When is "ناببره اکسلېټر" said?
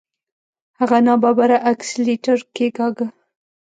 1.07-2.37